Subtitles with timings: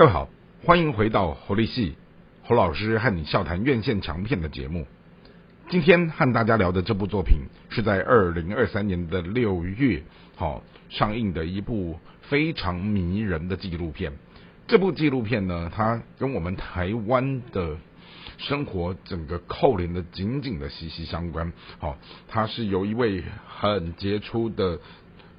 [0.00, 0.30] 各位好，
[0.64, 1.94] 欢迎回到侯立系
[2.42, 4.86] 侯老师和你笑谈院线强片的节目。
[5.68, 10.02] 今天和大家聊的这部作品是在二零二三年的六月，
[10.36, 14.10] 好上映的一部非常迷人的纪录片。
[14.66, 17.76] 这部纪录片呢，它跟我们台湾的
[18.38, 21.52] 生活整个扣连的紧紧的息息相关。
[21.78, 24.78] 好，它是由一位很杰出的。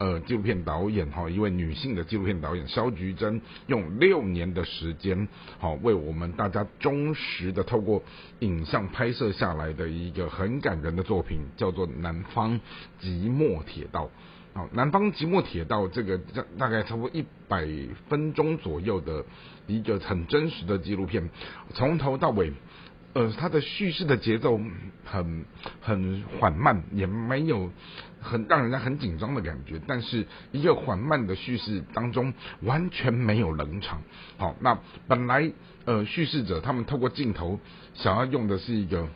[0.00, 8.02] 呃，纪录片导演哈，一位女性的纪录片导演肖菊珍，用六年的时间，好为我们大家忠实的透过
[8.38, 12.58] 影像拍摄下来的一个很感人的作品，叫做《南方
[12.98, 14.06] 即墨铁道》。
[14.54, 16.16] 好，《南方即墨铁道》这个
[16.56, 17.68] 大概差不多一百
[18.08, 19.22] 分钟左右的
[19.66, 21.28] 一个很真实的纪录片，
[21.74, 22.50] 从头到尾。
[23.12, 24.60] 呃，它的叙事的节奏
[25.04, 25.44] 很
[25.80, 27.70] 很缓慢，也没有
[28.20, 29.80] 很让人家很紧张的感觉。
[29.86, 34.02] 但是一个缓慢的叙事当中，完全没有冷场。
[34.36, 35.50] 好，那本来
[35.86, 37.58] 呃叙事者他们透过镜头
[37.94, 39.08] 想要用的是一个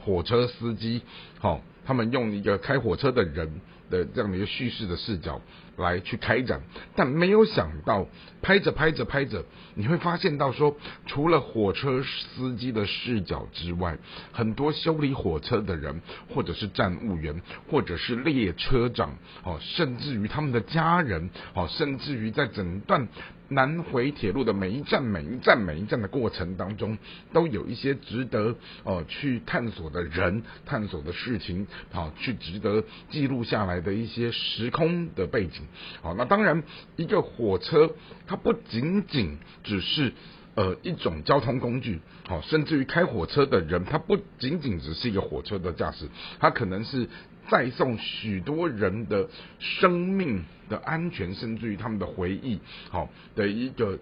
[0.00, 1.02] 火车司机，
[1.38, 3.60] 好，他们用一个开火车的人。
[3.90, 5.42] 的这样的一个叙事的视角
[5.76, 6.62] 来去开展，
[6.96, 8.08] 但没有想到
[8.40, 10.74] 拍着拍着拍着，你会发现到说，
[11.06, 13.98] 除了火车司机的视角之外，
[14.32, 23.06] 很多修理火车的人，或者是站务员，或者是列车长，哦，甚至于他们的家人，哦，甚至于在整段。
[23.50, 26.96] 南回铁路的每一站、每一站、每一站的过程当中，
[27.34, 35.62] 都有一些值得哦去探索的人、探索的事情，好去值得记录下来的一些时空的背景。
[36.02, 36.62] 好，那当然，
[36.96, 37.90] 一个火车
[38.26, 40.12] 它不仅仅只是
[40.54, 46.08] 呃一种交通工具，好，甚至于开火车的人，他不仅仅只是一个火车的驾驶，
[46.38, 47.08] 他可能是。
[47.50, 49.28] 载送许多人的
[49.58, 53.98] 生命的安全，甚至于他们的回忆，好，的一个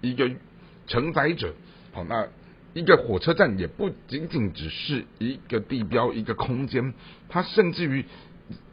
[0.00, 0.28] 一个
[0.88, 1.54] 承载者，
[1.92, 2.26] 好，那
[2.74, 6.94] 一个火车站也不仅仅只是一个地标，一个空间，
[7.28, 8.04] 它甚至于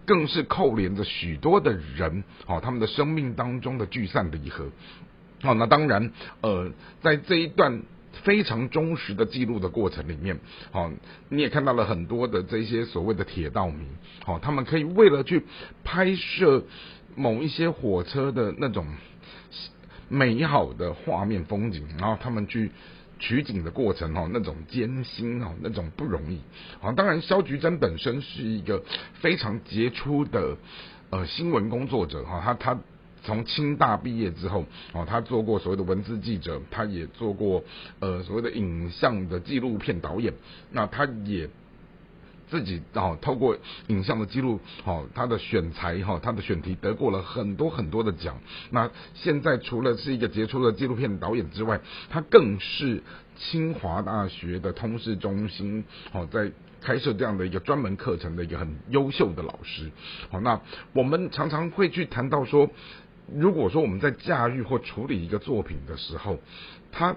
[0.06, 4.70] 更是扣连着许多的人，好，他们的生命当中的聚散离合，
[5.42, 6.12] 好，那当然，
[6.42, 6.72] 呃，
[7.02, 7.84] 在这一段。
[8.24, 10.40] 非常忠实的记录的过程里面，
[10.72, 10.92] 好，
[11.30, 13.86] 你也看到了很多的这些所谓的铁道迷，
[14.26, 15.44] 好，他们可以为了去
[15.84, 16.64] 拍摄
[17.16, 18.88] 某一些火车的那种
[20.10, 22.72] 美好的画面风景，然后他们去
[23.20, 26.40] 取景的过程，哈，那种艰辛哦，那种不容易，
[26.80, 28.84] 好，当然肖菊珍本身是一个
[29.16, 30.58] 非常杰出的
[31.10, 32.80] 呃新闻工作者，哈，他他。
[33.24, 34.64] 从清大毕业之后，
[34.94, 37.62] 哦，他做过所谓的文字记者，他也做过
[38.00, 40.34] 呃所谓的影像的纪录片导演。
[40.72, 41.50] 那他也
[42.50, 48.38] 自己哦透过影像的记录，哦他的选材哈，他的选题得过了很多很多的奖。
[48.72, 53.04] 那现在除了是一个杰出的纪录片导演之外，他更是
[53.36, 59.92] 清华大学的通识中心哦在开设这样的一个专门课程的一个很优秀的老师。
[60.30, 60.62] 好，那
[60.94, 62.70] 我们常常会去谈到说。
[63.36, 66.40] 如果说我们在驾驭或处理一个作品的时候，
[66.94, 67.14] 他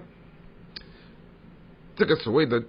[1.95, 2.61] 这个所谓的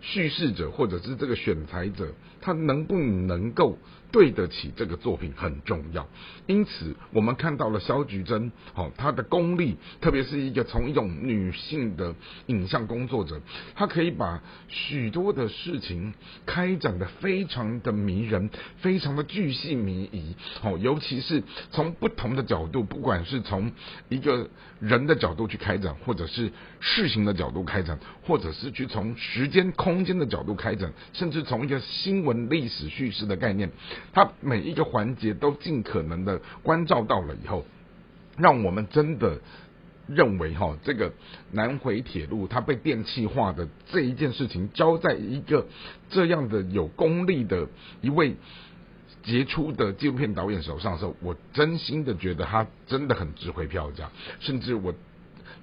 [0.00, 3.78] 叙事者或者是这个选材者，他能不能够？
[4.12, 6.06] 对得起这个作品很重要，
[6.46, 12.14] 因此我们看到了肖菊珍，好，她的功力，特别是一个从一种女性的
[12.46, 13.40] 影像工作者，
[13.74, 16.12] 她可以把许多的事情
[16.44, 23.70] 开展的非常的迷人，非常的巨细靡遗，好，尤其是从不同的角度，不管是从
[24.08, 24.48] 一个
[24.80, 26.50] 人的角度去开展，或者是
[26.80, 33.70] 事情的角度开展，或者是去从时间空间的角度开展，甚至从一个新闻历史叙事的概念。
[34.12, 37.64] 它每一个环节都尽可能的关照到了以后，
[38.36, 39.40] 让我们真的
[40.06, 41.12] 认为哈，这个
[41.52, 45.66] 南回铁路它被电气化的这一件事情交在一个
[46.08, 47.68] 这样的有功力的
[48.00, 48.36] 一位
[49.22, 54.10] 杰出的纪录片导演手上的时候，我真心的觉得他真的很值回票价，
[54.40, 54.94] 甚至我。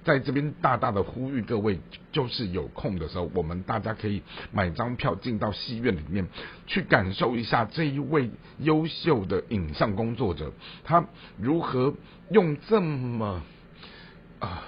[0.04, 1.80] 在这边大大的呼吁各位，
[2.12, 6.28] 就是有空的时候，我们大家可以买张票进到戏院里面，
[6.66, 8.30] 去感受一下这一位
[8.60, 10.52] 优秀的影像工作者，
[10.84, 11.06] 他
[11.38, 11.94] 如何
[12.32, 13.44] 用这么
[14.40, 14.64] 啊，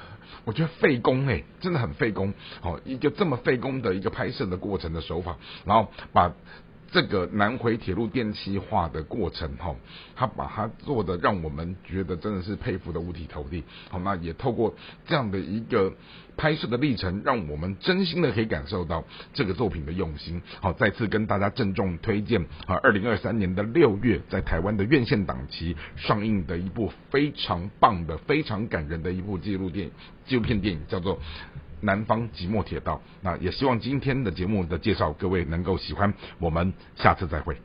[0.46, 6.34] 我觉得费工哎，真的很费工，好一个这么费工的一个拍摄的过程的手法，然后把
[6.92, 9.76] 这个南回铁路电气化的过程哈，
[10.16, 13.64] 他把它做的让我们觉得真的是佩服的五体投地。
[13.90, 14.74] 好，那也透过
[15.06, 15.94] 这样的一个
[16.36, 19.04] 拍摄的历程，让我们真心的可以感受到
[19.34, 20.42] 这个作品的用心。
[20.62, 29.92] 好，再次跟大家郑重推荐啊，二零二三年的六月在台湾的院线档期上映的一部非常棒的、非常感人的一部纪录电
[30.26, 31.18] 纪录片电影，叫做
[31.82, 32.96] 《南方即墨铁道》。
[33.22, 36.14] 那也希望今天的节目的介绍，各位能够喜欢。
[36.40, 37.56] 我们下次再会。